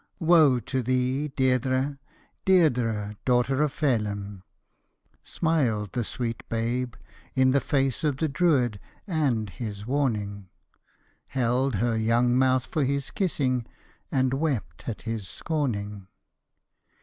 Woe 0.17 0.59
to 0.59 0.81
thee, 0.81 1.29
Dcirdre!— 1.37 1.99
Dcirdrc, 2.47 3.17
daughter 3.23 3.61
of 3.61 3.71
Feilim. 3.71 4.41
Smiled 5.21 5.91
the 5.93 6.03
sweet 6.03 6.43
babe 6.49 6.95
in 7.35 7.51
the 7.51 7.61
face 7.61 8.03
of 8.03 8.17
the 8.17 8.27
Druid 8.27 8.79
and 9.05 9.51
his 9.51 9.85
warning. 9.85 10.49
Held 11.27 11.75
her 11.75 11.95
young 11.95 12.35
mouth 12.35 12.65
for 12.65 12.83
his 12.83 13.11
kissing, 13.11 13.67
and 14.11 14.33
wept 14.33 14.89
at 14.89 15.03
his 15.03 15.27
scorning. 15.29 16.07